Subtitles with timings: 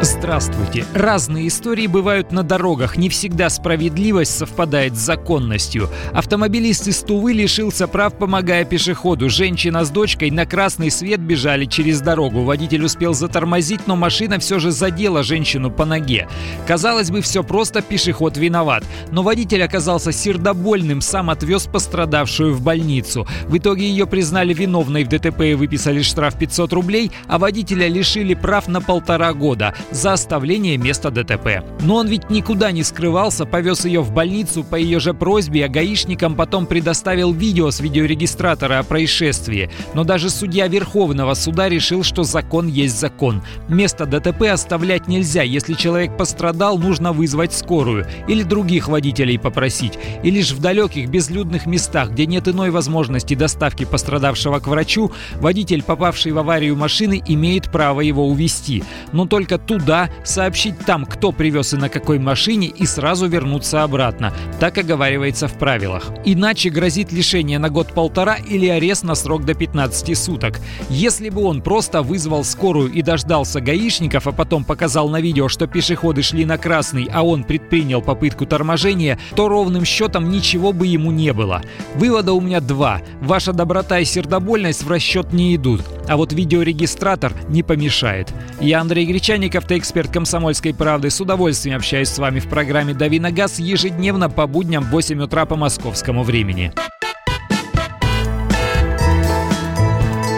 [0.00, 0.84] Здравствуйте.
[0.94, 2.96] Разные истории бывают на дорогах.
[2.96, 5.90] Не всегда справедливость совпадает с законностью.
[6.12, 9.28] Автомобилист из Тувы лишился прав, помогая пешеходу.
[9.28, 12.44] Женщина с дочкой на красный свет бежали через дорогу.
[12.44, 16.28] Водитель успел затормозить, но машина все же задела женщину по ноге.
[16.64, 18.84] Казалось бы, все просто, пешеход виноват.
[19.10, 23.26] Но водитель оказался сердобольным, сам отвез пострадавшую в больницу.
[23.48, 28.34] В итоге ее признали виновной в ДТП и выписали штраф 500 рублей, а водителя лишили
[28.34, 31.62] прав на полтора года за оставление места ДТП.
[31.80, 35.68] Но он ведь никуда не скрывался, повез ее в больницу по ее же просьбе, а
[35.68, 39.70] гаишникам потом предоставил видео с видеорегистратора о происшествии.
[39.94, 43.42] Но даже судья Верховного суда решил, что закон есть закон.
[43.68, 45.42] Место ДТП оставлять нельзя.
[45.42, 49.98] Если человек пострадал, нужно вызвать скорую или других водителей попросить.
[50.22, 55.82] И лишь в далеких безлюдных местах, где нет иной возможности доставки пострадавшего к врачу, водитель,
[55.82, 58.82] попавший в аварию машины, имеет право его увезти.
[59.12, 63.82] Но только тут туда, сообщить там, кто привез и на какой машине, и сразу вернуться
[63.82, 64.32] обратно.
[64.60, 66.10] Так оговаривается в правилах.
[66.24, 70.60] Иначе грозит лишение на год-полтора или арест на срок до 15 суток.
[70.90, 75.66] Если бы он просто вызвал скорую и дождался гаишников, а потом показал на видео, что
[75.66, 81.10] пешеходы шли на красный, а он предпринял попытку торможения, то ровным счетом ничего бы ему
[81.10, 81.62] не было.
[81.94, 83.00] Вывода у меня два.
[83.20, 88.32] Ваша доброта и сердобольность в расчет не идут, а вот видеорегистратор не помешает.
[88.60, 91.10] Я Андрей Гречаников, автоэксперт «Комсомольской правды».
[91.10, 95.20] С удовольствием общаюсь с вами в программе «Дави на газ» ежедневно по будням в 8
[95.22, 96.72] утра по московскому времени.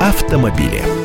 [0.00, 1.01] Автомобили.